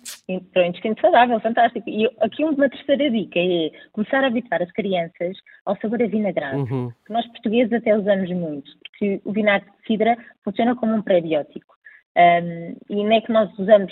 para 0.52 0.64
o 0.64 0.66
intestino 0.66 0.96
saudável, 1.00 1.40
fantástico. 1.40 1.88
E 1.88 2.10
aqui 2.22 2.44
uma 2.44 2.70
terceira 2.70 3.10
dica 3.10 3.40
é 3.40 3.72
começar 3.92 4.24
a 4.24 4.28
habituar 4.28 4.62
as 4.62 4.72
crianças 4.72 5.38
ao 5.66 5.78
sabor 5.78 6.02
avinagrado, 6.02 6.58
uhum. 6.58 6.92
que 7.06 7.14
nós 7.14 7.26
portugueses 7.28 7.72
até 7.72 7.96
usamos 7.96 8.30
muito, 8.32 8.72
porque 8.80 9.22
o 9.24 9.32
vinagre 9.32 9.70
de 9.70 9.88
cidra 9.88 10.18
funciona 10.44 10.76
como 10.76 10.96
um 10.96 11.02
prebiótico. 11.02 11.74
Um, 12.16 12.76
e 12.90 12.96
onde 12.96 13.16
é 13.16 13.22
que 13.22 13.32
nós 13.32 13.52
usamos, 13.58 13.92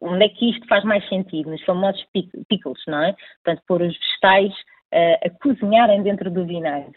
onde 0.00 0.24
é 0.24 0.28
que 0.28 0.50
isto 0.50 0.66
faz 0.66 0.84
mais 0.84 1.06
sentido? 1.08 1.50
Nos 1.50 1.64
famosos 1.64 2.04
pickles, 2.48 2.82
não 2.86 3.02
é? 3.02 3.14
Portanto, 3.42 3.64
pôr 3.66 3.82
os 3.82 3.98
vegetais 3.98 4.52
uh, 4.92 5.26
a 5.26 5.30
cozinharem 5.42 6.02
dentro 6.02 6.30
do 6.30 6.46
vinagre 6.46 6.92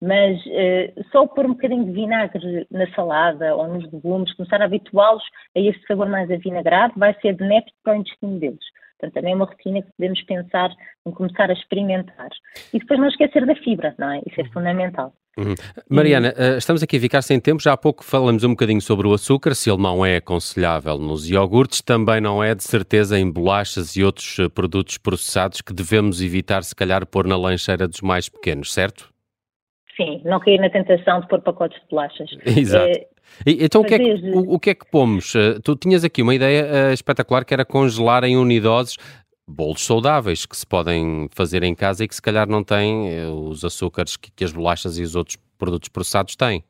mas 0.00 0.38
uh, 0.46 1.04
só 1.12 1.26
pôr 1.26 1.46
um 1.46 1.50
bocadinho 1.50 1.84
de 1.84 1.92
vinagre 1.92 2.66
na 2.70 2.90
salada 2.94 3.54
ou 3.54 3.68
nos 3.68 3.90
legumes, 3.92 4.34
começar 4.34 4.60
a 4.62 4.64
habituá-los 4.64 5.22
a 5.56 5.60
este 5.60 5.86
sabor 5.86 6.08
mais 6.08 6.30
avinagrado, 6.30 6.94
vai 6.96 7.14
ser 7.20 7.34
benéfico 7.34 7.76
para 7.84 7.94
o 7.94 8.00
intestino 8.00 8.38
deles. 8.38 8.64
Portanto, 8.98 9.14
também 9.14 9.32
é 9.32 9.36
uma 9.36 9.46
rotina 9.46 9.82
que 9.82 9.88
podemos 9.96 10.22
pensar 10.22 10.70
em 11.06 11.10
começar 11.10 11.48
a 11.48 11.54
experimentar. 11.54 12.28
E 12.72 12.78
depois 12.78 13.00
não 13.00 13.08
esquecer 13.08 13.46
da 13.46 13.54
fibra, 13.56 13.94
não 13.98 14.10
é? 14.10 14.20
Isso 14.26 14.40
é 14.40 14.44
fundamental. 14.50 15.14
Uhum. 15.38 15.54
Mariana, 15.88 16.34
uh, 16.36 16.58
estamos 16.58 16.82
aqui 16.82 16.98
a 16.98 17.00
ficar 17.00 17.22
sem 17.22 17.40
tempo. 17.40 17.62
Já 17.62 17.72
há 17.72 17.76
pouco 17.76 18.04
falamos 18.04 18.44
um 18.44 18.50
bocadinho 18.50 18.80
sobre 18.80 19.06
o 19.06 19.14
açúcar, 19.14 19.54
se 19.54 19.70
ele 19.70 19.80
não 19.80 20.04
é 20.04 20.16
aconselhável 20.16 20.98
nos 20.98 21.30
iogurtes, 21.30 21.80
também 21.80 22.20
não 22.20 22.42
é 22.44 22.54
de 22.54 22.64
certeza 22.64 23.18
em 23.18 23.30
bolachas 23.30 23.96
e 23.96 24.04
outros 24.04 24.38
uh, 24.38 24.50
produtos 24.50 24.98
processados 24.98 25.62
que 25.62 25.72
devemos 25.72 26.20
evitar, 26.20 26.62
se 26.62 26.74
calhar, 26.74 27.06
pôr 27.06 27.26
na 27.26 27.36
lancheira 27.36 27.88
dos 27.88 28.02
mais 28.02 28.28
pequenos, 28.28 28.72
certo? 28.72 29.08
Sim, 30.00 30.22
não 30.24 30.40
cair 30.40 30.58
na 30.58 30.70
tentação 30.70 31.20
de 31.20 31.28
pôr 31.28 31.42
pacotes 31.42 31.78
de 31.78 31.86
bolachas. 31.90 32.30
Exato. 32.46 32.86
É, 32.86 33.06
então, 33.46 33.82
o 33.82 33.84
que, 33.84 33.94
é 33.94 33.98
que, 33.98 34.12
o, 34.30 34.54
o 34.54 34.58
que, 34.58 34.70
é 34.70 34.74
que, 34.74 34.90
pomos? 34.90 35.34
Uh, 35.34 35.60
tu 35.62 35.76
tinhas 35.76 36.02
aqui 36.02 36.22
uma 36.22 36.34
ideia 36.34 36.64
uh, 36.64 36.92
espetacular 36.94 37.44
que 37.44 37.52
era 37.52 37.66
congelar 37.66 38.24
em 38.24 38.34
unidoses 38.34 38.96
bolos 39.46 39.84
saudáveis 39.84 40.46
que 40.46 40.56
se 40.56 40.66
podem 40.66 41.28
fazer 41.34 41.62
em 41.62 41.74
casa 41.74 42.02
e 42.02 42.08
que 42.08 42.14
se 42.14 42.22
calhar 42.22 42.48
não 42.48 42.64
têm 42.64 43.26
uh, 43.26 43.48
os 43.48 43.62
açúcares 43.62 44.16
que, 44.16 44.32
que, 44.32 44.42
as 44.42 44.54
bolachas 44.54 44.96
e 44.96 45.02
os 45.02 45.14
outros 45.14 45.36
produtos 45.58 45.90
processados 45.90 46.34
têm. 46.34 46.64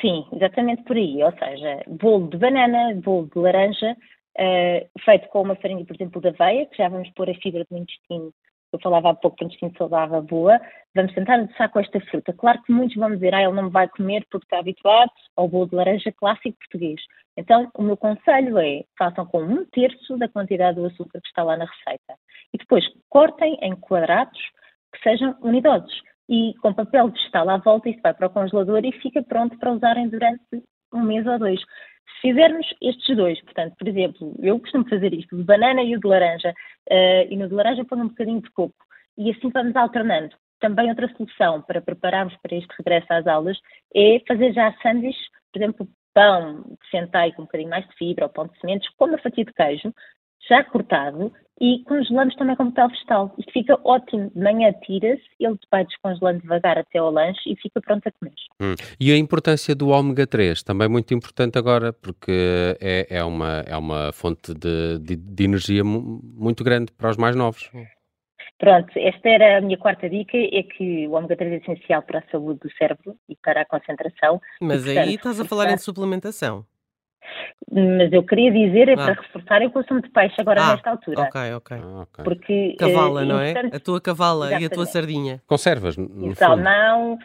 Sim, 0.00 0.24
exatamente 0.32 0.84
por 0.84 0.96
aí. 0.96 1.20
Ou 1.24 1.32
seja, 1.32 1.82
bolo 1.88 2.28
de 2.28 2.36
banana, 2.36 2.94
bolo 3.02 3.28
de 3.34 3.40
laranja, 3.40 3.96
feito 5.04 5.28
com 5.28 5.42
uma 5.42 5.56
farinha, 5.56 5.84
por 5.84 5.96
exemplo, 5.96 6.20
de 6.20 6.28
aveia, 6.28 6.66
que 6.66 6.76
já 6.76 6.88
vamos 6.88 7.10
pôr 7.10 7.28
a 7.28 7.34
fibra 7.34 7.64
do 7.68 7.76
intestino 7.76 8.32
eu 8.72 8.80
falava 8.80 9.10
há 9.10 9.14
pouco 9.14 9.36
que 9.36 9.44
o 9.44 9.46
intestino 9.46 9.72
saudável 9.76 10.22
boa, 10.22 10.60
vamos 10.94 11.12
tentar 11.14 11.34
adoçar 11.34 11.70
com 11.70 11.80
esta 11.80 12.00
fruta. 12.00 12.32
Claro 12.32 12.62
que 12.62 12.72
muitos 12.72 12.96
vão 12.96 13.10
dizer, 13.10 13.34
ah, 13.34 13.42
ele 13.42 13.52
não 13.52 13.70
vai 13.70 13.88
comer 13.88 14.26
porque 14.30 14.46
está 14.46 14.58
habituado 14.58 15.10
ao 15.36 15.48
bolo 15.48 15.68
de 15.68 15.76
laranja 15.76 16.12
clássico 16.12 16.58
português. 16.58 17.00
Então, 17.36 17.70
o 17.74 17.82
meu 17.82 17.96
conselho 17.96 18.58
é, 18.58 18.84
façam 18.98 19.26
com 19.26 19.42
um 19.42 19.64
terço 19.66 20.16
da 20.16 20.28
quantidade 20.28 20.80
do 20.80 20.86
açúcar 20.86 21.20
que 21.20 21.28
está 21.28 21.42
lá 21.42 21.56
na 21.56 21.66
receita. 21.66 22.14
E 22.52 22.58
depois, 22.58 22.84
cortem 23.08 23.58
em 23.60 23.74
quadrados 23.76 24.38
que 24.92 25.02
sejam 25.02 25.36
unidosos. 25.42 26.00
E 26.28 26.54
com 26.60 26.72
papel 26.72 27.08
vegetal 27.10 27.48
à 27.50 27.58
volta, 27.58 27.88
isso 27.88 28.00
vai 28.02 28.14
para 28.14 28.26
o 28.26 28.30
congelador 28.30 28.84
e 28.84 28.92
fica 29.00 29.22
pronto 29.22 29.56
para 29.58 29.72
usarem 29.72 30.08
durante 30.08 30.42
um 30.92 31.02
mês 31.02 31.26
ou 31.26 31.38
dois. 31.38 31.60
Se 32.14 32.28
fizermos 32.28 32.66
estes 32.80 33.16
dois, 33.16 33.40
portanto, 33.42 33.74
por 33.78 33.88
exemplo, 33.88 34.34
eu 34.40 34.58
costumo 34.58 34.88
fazer 34.88 35.12
isto, 35.12 35.36
de 35.36 35.42
banana 35.42 35.82
e 35.82 35.96
o 35.96 36.00
de 36.00 36.06
laranja, 36.06 36.50
uh, 36.50 37.26
e 37.30 37.36
no 37.36 37.48
de 37.48 37.54
laranja 37.54 37.84
ponho 37.84 38.04
um 38.04 38.08
bocadinho 38.08 38.40
de 38.40 38.50
coco, 38.50 38.74
e 39.18 39.30
assim 39.30 39.50
vamos 39.50 39.76
alternando. 39.76 40.34
Também 40.60 40.88
outra 40.88 41.08
solução 41.16 41.62
para 41.62 41.82
prepararmos 41.82 42.34
para 42.42 42.56
este 42.56 42.72
regresso 42.78 43.12
às 43.12 43.26
aulas 43.26 43.58
é 43.94 44.22
fazer 44.26 44.52
já 44.52 44.72
sanduíches, 44.82 45.28
por 45.52 45.58
exemplo, 45.58 45.88
pão 46.14 46.62
de 46.62 46.90
centeio 46.90 47.34
com 47.34 47.42
um 47.42 47.44
bocadinho 47.44 47.70
mais 47.70 47.86
de 47.86 47.94
fibra 47.94 48.24
ou 48.24 48.30
pão 48.30 48.46
de 48.46 48.58
sementes 48.58 48.88
com 48.96 49.04
uma 49.04 49.18
fatia 49.18 49.44
de 49.44 49.52
queijo, 49.52 49.92
já 50.48 50.64
cortado 50.64 51.30
e 51.60 51.82
congelamos 51.84 52.34
também 52.36 52.56
com 52.56 52.70
papel 52.70 52.88
vegetal. 52.88 53.34
Isto 53.38 53.52
fica 53.52 53.78
ótimo. 53.84 54.30
De 54.34 54.42
manhã 54.42 54.72
tira-se, 54.84 55.22
ele 55.40 55.58
vai 55.70 55.84
descongelando 55.84 56.40
devagar 56.40 56.78
até 56.78 56.98
ao 56.98 57.10
lanche 57.10 57.40
e 57.46 57.56
fica 57.56 57.80
pronto 57.80 58.06
a 58.06 58.12
comer. 58.12 58.34
Hum. 58.60 58.74
E 59.00 59.12
a 59.12 59.16
importância 59.16 59.74
do 59.74 59.88
ômega 59.88 60.26
3, 60.26 60.62
também 60.62 60.88
muito 60.88 61.14
importante 61.14 61.58
agora, 61.58 61.92
porque 61.92 62.76
é, 62.80 63.06
é, 63.10 63.24
uma, 63.24 63.60
é 63.66 63.76
uma 63.76 64.12
fonte 64.12 64.52
de, 64.54 64.98
de, 64.98 65.16
de 65.16 65.44
energia 65.44 65.82
muito 65.84 66.62
grande 66.62 66.92
para 66.92 67.10
os 67.10 67.16
mais 67.16 67.34
novos. 67.34 67.70
Pronto, 68.58 68.90
esta 68.96 69.28
era 69.28 69.58
a 69.58 69.60
minha 69.60 69.76
quarta 69.76 70.08
dica, 70.08 70.36
é 70.36 70.62
que 70.62 71.06
o 71.08 71.12
ômega 71.12 71.36
3 71.36 71.52
é 71.52 71.56
essencial 71.56 72.02
para 72.02 72.20
a 72.20 72.30
saúde 72.30 72.60
do 72.60 72.72
cérebro 72.76 73.14
e 73.28 73.36
para 73.36 73.62
a 73.62 73.66
concentração. 73.66 74.40
Mas 74.60 74.82
e, 74.82 74.84
portanto, 74.86 75.08
aí 75.08 75.14
estás 75.14 75.40
a 75.40 75.44
falar 75.44 75.70
em 75.70 75.78
suplementação. 75.78 76.64
Mas 77.70 78.12
eu 78.12 78.22
queria 78.22 78.50
dizer 78.50 78.88
é 78.88 78.92
ah. 78.92 78.96
para 78.96 79.12
reforçar 79.14 79.62
o 79.62 79.70
consumo 79.70 80.00
de 80.00 80.08
peixe 80.10 80.40
agora 80.40 80.62
ah, 80.62 80.72
nesta 80.72 80.90
altura. 80.90 81.22
Ok, 81.22 81.52
ok. 81.54 81.76
Ah, 81.76 82.02
okay. 82.02 82.24
Porque, 82.24 82.76
cavala, 82.78 83.22
uh, 83.22 83.26
não 83.26 83.40
é? 83.40 83.52
A 83.72 83.80
tua 83.80 84.00
cavala 84.00 84.46
exatamente. 84.46 84.62
e 84.62 84.66
a 84.66 84.74
tua 84.74 84.86
sardinha. 84.86 85.42
Conservas, 85.46 85.96
no 85.96 86.30
e 86.30 86.34
salmão, 86.34 87.18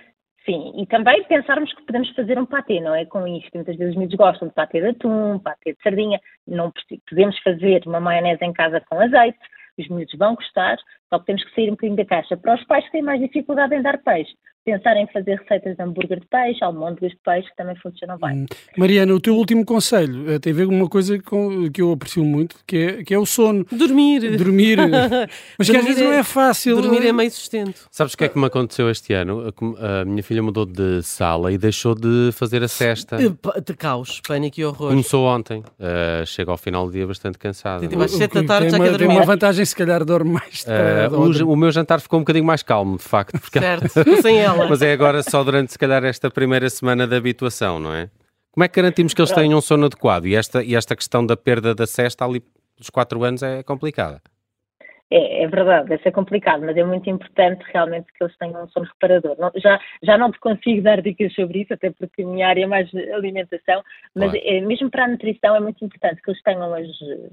sim. 0.45 0.73
E 0.77 0.85
também 0.87 1.23
pensarmos 1.25 1.73
que 1.73 1.83
podemos 1.83 2.09
fazer 2.15 2.39
um 2.39 2.45
patê, 2.45 2.79
não 2.79 2.95
é? 2.95 3.05
Com 3.05 3.27
isto, 3.27 3.51
muitas 3.53 3.75
vezes 3.75 3.93
os 3.93 3.97
miúdos 3.97 4.17
gostam 4.17 4.47
de 4.47 4.53
patê 4.53 4.81
de 4.81 4.87
atum, 4.87 5.39
patê 5.39 5.73
de 5.73 5.81
sardinha. 5.83 6.19
Não 6.47 6.71
podemos 7.09 7.37
fazer 7.39 7.83
uma 7.85 7.99
maionese 7.99 8.43
em 8.43 8.53
casa 8.53 8.81
com 8.81 8.99
azeite. 8.99 9.39
Os 9.77 9.87
miúdos 9.87 10.13
vão 10.17 10.35
gostar, 10.35 10.77
só 11.09 11.19
que 11.19 11.25
temos 11.25 11.43
que 11.43 11.55
sair 11.55 11.67
um 11.69 11.71
bocadinho 11.71 11.97
da 11.97 12.05
caixa. 12.05 12.35
Para 12.35 12.55
os 12.55 12.63
pais 12.65 12.85
que 12.85 12.91
têm 12.91 13.01
mais 13.01 13.19
dificuldade 13.21 13.73
em 13.73 13.81
dar 13.81 13.97
peixe, 13.99 14.33
pensar 14.63 14.95
em 14.95 15.07
fazer 15.07 15.35
receitas 15.39 15.75
de 15.75 15.83
hambúrguer 15.83 16.19
de 16.19 16.27
peixe, 16.27 16.63
almôndegas 16.63 17.11
de 17.11 17.17
peixe, 17.23 17.49
que 17.49 17.55
também 17.55 17.75
funcionam 17.77 18.17
bem. 18.17 18.41
Hum. 18.41 18.45
Mariana, 18.77 19.13
o 19.13 19.19
teu 19.19 19.35
último 19.35 19.65
conselho 19.65 20.31
eh, 20.31 20.39
tem 20.39 20.53
a 20.53 20.55
ver 20.55 20.67
com 20.67 20.75
uma 20.75 20.87
coisa 20.87 21.17
que 21.17 21.81
eu 21.81 21.91
aprecio 21.91 22.23
muito, 22.23 22.57
que 22.65 22.77
é, 22.77 23.03
que 23.03 23.13
é 23.13 23.17
o 23.17 23.25
sono. 23.25 23.65
Dormir. 23.71 24.37
Dormir. 24.37 24.77
Mas 25.57 25.69
que 25.69 25.77
às 25.77 25.83
vezes 25.83 26.01
é, 26.01 26.05
não 26.05 26.13
é 26.13 26.23
fácil. 26.23 26.81
Dormir 26.81 27.05
é 27.05 27.11
meio 27.11 27.31
sustento. 27.31 27.87
Sabes 27.89 28.13
o 28.13 28.17
que 28.17 28.25
é 28.25 28.29
que 28.29 28.37
me 28.37 28.45
aconteceu 28.45 28.89
este 28.89 29.13
ano? 29.13 29.53
A 29.79 30.05
minha 30.05 30.23
filha 30.23 30.43
mudou 30.43 30.65
de 30.65 31.01
sala 31.01 31.51
e 31.51 31.57
deixou 31.57 31.95
de 31.95 32.31
fazer 32.33 32.63
a 32.63 32.67
cesta. 32.67 33.17
De 33.17 33.73
caos, 33.75 34.21
pânico 34.27 34.59
e 34.59 34.65
horror. 34.65 34.89
Começou 34.89 35.25
ontem. 35.25 35.59
Uh, 35.59 36.25
chega 36.25 36.51
ao 36.51 36.57
final 36.57 36.85
do 36.85 36.91
dia 36.91 37.07
bastante 37.07 37.37
cansada. 37.37 37.87
Tem, 37.87 38.01
às 38.01 38.11
sete 38.11 38.35
da 38.35 38.43
tarde 38.43 38.69
já 38.69 38.77
quer 38.77 38.91
dormir. 38.91 39.07
Tem 39.07 39.17
uma 39.17 39.25
vantagem, 39.25 39.65
se 39.65 39.75
calhar 39.75 40.05
dorme 40.05 40.33
mais. 40.33 40.63
Uh, 40.65 41.45
o, 41.45 41.53
o, 41.53 41.55
meu 41.55 41.71
jantar 41.71 41.99
ficou 41.99 42.19
um 42.19 42.21
bocadinho 42.21 42.45
mais 42.45 42.61
calmo, 42.61 42.97
de 42.97 43.03
facto. 43.03 43.39
Porque... 43.39 43.59
Certo, 43.59 43.89
sem 44.21 44.37
ela. 44.37 44.50
Mas 44.69 44.81
é 44.81 44.93
agora 44.93 45.23
só 45.23 45.43
durante, 45.43 45.71
se 45.71 45.77
calhar, 45.77 46.03
esta 46.03 46.29
primeira 46.29 46.69
semana 46.69 47.07
de 47.07 47.15
habituação, 47.15 47.79
não 47.79 47.93
é? 47.93 48.09
Como 48.51 48.63
é 48.63 48.67
que 48.67 48.75
garantimos 48.75 49.13
que 49.13 49.21
eles 49.21 49.31
tenham 49.31 49.57
um 49.57 49.61
sono 49.61 49.85
adequado? 49.85 50.25
E 50.25 50.35
esta, 50.35 50.63
e 50.63 50.75
esta 50.75 50.95
questão 50.95 51.25
da 51.25 51.37
perda 51.37 51.73
da 51.73 51.87
cesta 51.87 52.25
ali 52.25 52.43
dos 52.77 52.89
4 52.89 53.23
anos 53.23 53.43
é 53.43 53.63
complicada. 53.63 54.21
É, 55.13 55.43
é 55.43 55.47
verdade, 55.47 55.89
vai 55.89 55.97
ser 55.97 56.11
complicado, 56.13 56.63
mas 56.65 56.77
é 56.77 56.85
muito 56.85 57.09
importante 57.09 57.61
realmente 57.73 58.07
que 58.13 58.23
eles 58.23 58.37
tenham 58.37 58.63
um 58.63 58.69
sono 58.69 58.85
reparador. 58.85 59.35
Não, 59.37 59.51
já, 59.57 59.77
já 60.01 60.17
não 60.17 60.31
te 60.31 60.39
consigo 60.39 60.81
dar 60.81 61.01
dicas 61.01 61.33
sobre 61.33 61.63
isso, 61.63 61.73
até 61.73 61.91
porque 61.91 62.23
a 62.23 62.25
minha 62.25 62.47
área 62.47 62.63
é 62.63 62.67
mais 62.67 62.89
alimentação, 63.13 63.83
mas 64.15 64.31
claro. 64.31 64.47
é, 64.47 64.61
mesmo 64.61 64.89
para 64.89 65.03
a 65.03 65.07
nutrição 65.09 65.53
é 65.53 65.59
muito 65.59 65.83
importante 65.83 66.21
que 66.21 66.31
eles 66.31 66.41
tenham 66.43 66.73
as 66.73 66.87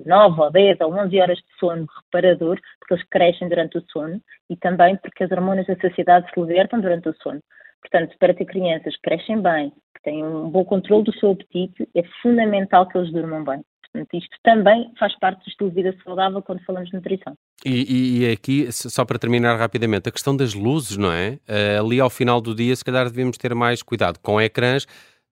9 0.05 0.41
ou 0.41 0.51
10 0.51 0.81
ou 0.81 0.93
11 0.93 1.21
horas 1.21 1.39
de 1.39 1.59
sono 1.61 1.87
reparador, 2.03 2.59
porque 2.81 2.95
eles 2.95 3.05
crescem 3.09 3.49
durante 3.49 3.79
o 3.79 3.85
sono 3.93 4.21
e 4.51 4.57
também 4.57 4.97
porque 4.97 5.23
as 5.23 5.31
hormonas 5.31 5.67
da 5.67 5.77
saciedade 5.77 6.29
se 6.35 6.41
libertam 6.41 6.81
durante 6.81 7.09
o 7.09 7.15
sono. 7.23 7.41
Portanto, 7.81 8.17
para 8.19 8.35
ter 8.35 8.45
crianças 8.45 8.97
que 8.97 9.03
crescem 9.03 9.41
bem, 9.41 9.71
que 9.95 10.03
têm 10.03 10.25
um 10.25 10.51
bom 10.51 10.65
controle 10.65 11.05
do 11.05 11.15
seu 11.15 11.31
apetite, 11.31 11.89
é 11.95 12.03
fundamental 12.23 12.89
que 12.89 12.99
eles 12.99 13.13
durmam 13.13 13.45
bem. 13.45 13.63
Portanto, 13.93 14.15
isto 14.15 14.37
também 14.43 14.93
faz 14.99 15.19
parte 15.19 15.45
do 15.45 15.49
estilo 15.49 15.71
de 15.71 15.77
vida 15.77 15.97
saudável 16.05 16.43
quando 16.43 16.63
falamos 16.65 16.91
de 16.91 16.97
nutrição. 16.97 17.35
E, 17.65 18.23
e, 18.23 18.31
aqui, 18.31 18.71
só 18.71 19.05
para 19.05 19.19
terminar 19.19 19.57
rapidamente, 19.57 20.09
a 20.09 20.13
questão 20.13 20.37
das 20.37 20.55
luzes, 20.55 20.97
não 20.97 21.13
é? 21.13 21.39
Uh, 21.49 21.85
ali 21.85 22.01
ao 22.01 22.11
final 22.11 22.41
do 22.41 22.55
dia, 22.55 22.77
se 22.77 22.85
calhar 22.85 23.05
devemos 23.09 23.37
ter 23.39 23.55
mais 23.55 23.83
cuidado 23.83 24.19
com 24.21 24.41
ecrãs, 24.41 24.87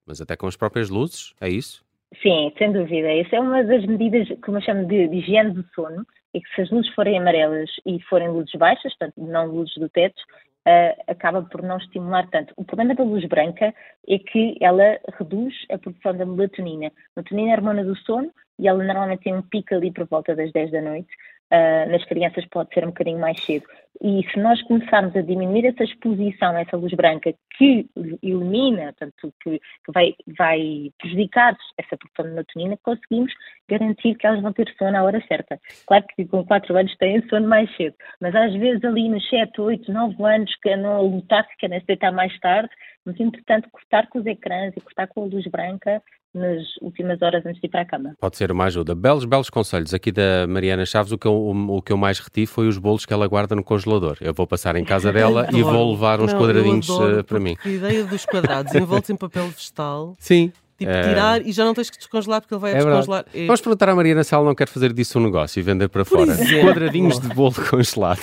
mas 0.07 0.21
até 0.21 0.37
com 0.37 0.47
as 0.47 0.57
próprias 0.57 0.89
luzes, 0.89 1.35
é 1.41 1.49
isso? 1.49 1.85
Sim, 2.23 2.53
sem 2.57 2.73
dúvida. 2.73 3.09
Essa 3.09 3.37
é 3.37 3.41
uma 3.41 3.63
das 3.63 3.85
medidas, 3.85 4.29
como 4.43 4.59
eu 4.59 4.63
chamo 4.63 4.87
de, 4.87 5.09
de 5.09 5.17
higiene 5.17 5.53
do 5.53 5.65
sono, 5.75 6.07
é 6.35 6.41
que 6.41 6.55
se 6.55 6.63
as 6.63 6.71
luzes 6.71 6.93
forem 6.95 7.19
amarelas 7.19 7.71
e 7.85 8.01
forem 8.03 8.29
luzes 8.29 8.53
baixas, 8.55 8.95
portanto, 8.97 9.15
não 9.19 9.47
luzes 9.47 9.75
do 9.77 9.89
teto, 9.89 10.21
uh, 10.67 11.03
acaba 11.07 11.43
por 11.43 11.63
não 11.63 11.79
estimular 11.79 12.29
tanto. 12.31 12.53
O 12.57 12.65
problema 12.65 12.95
da 12.95 13.05
luz 13.05 13.25
branca 13.27 13.73
é 14.09 14.19
que 14.19 14.57
ela 14.61 14.99
reduz 15.19 15.55
a 15.71 15.79
produção 15.79 16.17
da 16.17 16.27
melatonina. 16.27 16.89
A 16.89 16.91
melatonina 17.17 17.51
é 17.51 17.53
a 17.53 17.57
hormona 17.57 17.85
do 17.85 17.97
sono 17.97 18.31
e 18.59 18.67
ela 18.69 18.83
normalmente 18.83 19.23
tem 19.23 19.35
um 19.35 19.43
pico 19.43 19.75
ali 19.75 19.93
por 19.93 20.07
volta 20.07 20.35
das 20.35 20.53
10 20.53 20.73
da 20.73 20.83
noite. 20.83 21.09
Uh, 21.53 21.89
nas 21.93 22.05
crianças 22.05 22.45
pode 22.47 22.75
ser 22.75 22.83
um 22.85 22.89
bocadinho 22.89 23.21
mais 23.21 23.41
cedo. 23.45 23.65
E 24.03 24.23
se 24.31 24.39
nós 24.39 24.61
começarmos 24.63 25.15
a 25.17 25.23
diminuir 25.23 25.65
essa 25.67 25.85
exposição 25.85 26.55
a 26.55 26.61
essa 26.61 26.77
luz 26.77 26.93
branca 26.93 27.33
que 27.57 27.89
elimina, 28.23 28.93
portanto, 28.93 29.33
que, 29.43 29.59
que 29.59 29.93
vai, 29.93 30.15
vai 30.37 30.91
prejudicar 30.99 31.57
essa 31.79 31.97
produção 31.97 32.25
de 32.25 32.31
melatonina, 32.31 32.77
conseguimos 32.83 33.33
garantir 33.69 34.15
que 34.17 34.27
elas 34.27 34.43
vão 34.43 34.53
ter 34.53 34.73
sono 34.77 34.97
à 34.97 35.03
hora 35.03 35.23
certa. 35.27 35.59
Claro 35.87 36.05
que 36.15 36.27
com 36.27 36.45
4 36.45 36.77
anos 36.77 36.97
têm 36.97 37.27
sono 37.29 37.49
mais 37.49 37.75
cedo, 37.77 37.95
mas 38.21 38.35
às 38.35 38.53
vezes 38.55 38.85
ali 38.85 39.09
nos 39.09 39.27
7, 39.29 39.61
8, 39.61 39.91
9 39.91 40.23
anos 40.25 40.55
que 40.57 40.71
andam 40.71 40.93
a 40.93 41.01
lutar, 41.01 41.49
que 41.49 41.57
querem 41.57 41.81
se 41.81 41.87
deitar 41.87 42.13
mais 42.13 42.39
tarde, 42.41 42.71
muito 43.05 43.23
importante 43.23 43.71
cortar 43.71 44.09
com 44.09 44.19
os 44.19 44.27
ecrãs 44.27 44.75
e 44.77 44.81
cortar 44.81 45.07
com 45.07 45.23
a 45.23 45.27
luz 45.27 45.47
branca 45.47 46.03
nas 46.37 46.63
últimas 46.81 47.21
horas 47.23 47.45
antes 47.47 47.61
de 47.61 47.67
ir 47.67 47.71
para 47.71 47.83
a 47.83 47.85
cama. 47.85 48.15
Pode 48.21 48.37
ser 48.37 48.53
uma 48.53 48.65
ajuda. 48.65 48.95
Belos, 48.95 49.25
belos 49.25 49.51
conselhos. 49.51 49.95
Aqui 49.95 50.13
da 50.13 50.47
Mariana 50.47 50.85
Chaves, 50.85 51.13
o 51.13 51.19
que 51.19 51.27
eu, 51.27 51.33
o, 51.33 51.77
o 51.77 51.83
que 51.83 51.93
eu 51.93 51.97
mais 51.97 52.19
reti 52.19 52.47
foi 52.47 52.69
os 52.69 52.79
bolos 52.79 53.07
que 53.07 53.13
ela 53.13 53.27
guarda 53.27 53.57
no 53.57 53.65
congelador. 53.65 54.17
Eu 54.21 54.35
vou 54.35 54.47
passar 54.47 54.77
em 54.77 54.85
casa 54.85 55.13
dela 55.13 55.49
e 55.53 55.63
vou 55.63 55.93
levar 55.93 56.21
uns 56.21 56.33
Não, 56.33 56.39
quadradinhos 56.41 56.91
adoro, 56.91 57.21
uh, 57.21 57.25
para 57.25 57.41
mim. 57.41 57.57
A 57.65 57.69
ideia 57.69 58.05
dos 58.05 58.25
quadrados 58.27 58.75
envoltos 58.77 59.11
em 59.11 59.17
papel 59.17 59.49
vegetal. 59.49 60.15
Sim. 60.19 60.53
Tipo, 60.79 60.93
é. 60.93 61.03
tirar 61.03 61.47
e 61.47 61.53
já 61.53 61.65
não 61.65 61.73
tens 61.73 61.89
que 61.89 61.97
descongelar 61.97 62.43
porque 62.43 62.55
ele 62.55 62.61
vai 62.61 62.73
é 62.73 62.75
descongelar. 62.77 63.25
É... 63.33 63.47
Vamos 63.47 63.61
perguntar 63.61 63.89
à 63.89 63.95
Mariana 63.95 64.23
se 64.23 64.35
ela 64.35 64.45
não 64.45 64.55
quer 64.55 64.69
fazer 64.69 64.93
disso 64.93 65.19
um 65.19 65.23
negócio 65.23 65.59
e 65.59 65.63
vender 65.63 65.89
para 65.89 66.05
Por 66.05 66.19
fora. 66.19 66.33
Exemplo. 66.33 66.67
Quadradinhos 66.67 67.19
de 67.19 67.29
bolo 67.29 67.55
congelado. 67.71 68.21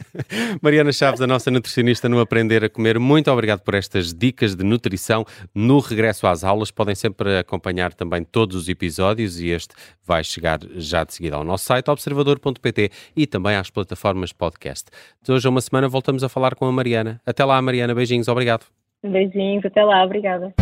Mariana 0.62 0.90
Chaves, 0.92 1.20
a 1.20 1.26
nossa 1.26 1.50
nutricionista 1.50 2.08
no 2.08 2.18
Aprender 2.18 2.64
a 2.64 2.68
Comer, 2.68 2.98
muito 2.98 3.30
obrigado 3.30 3.60
por 3.60 3.74
estas 3.74 4.14
dicas 4.14 4.54
de 4.54 4.64
nutrição. 4.64 5.24
No 5.54 5.80
regresso 5.80 6.26
às 6.26 6.44
aulas, 6.44 6.70
podem 6.70 6.94
sempre 6.94 7.38
acompanhar 7.38 7.92
também 7.92 8.24
todos 8.24 8.56
os 8.56 8.68
episódios 8.68 9.38
e 9.38 9.48
este 9.48 9.74
vai 10.04 10.24
chegar 10.24 10.60
já 10.76 11.04
de 11.04 11.12
seguida 11.12 11.36
ao 11.36 11.44
nosso 11.44 11.64
site, 11.64 11.90
observador.pt 11.90 12.90
e 13.14 13.26
também 13.26 13.56
às 13.56 13.68
plataformas 13.68 14.32
podcast. 14.32 14.88
De 15.22 15.30
hoje 15.30 15.46
a 15.46 15.50
uma 15.50 15.60
semana 15.60 15.88
voltamos 15.88 16.24
a 16.24 16.28
falar 16.28 16.54
com 16.54 16.66
a 16.66 16.72
Mariana. 16.72 17.20
Até 17.26 17.44
lá, 17.44 17.60
Mariana. 17.60 17.94
Beijinhos. 17.94 18.28
Obrigado. 18.28 18.64
Beijinhos. 19.04 19.64
Até 19.64 19.84
lá. 19.84 20.04
Obrigada. 20.04 20.54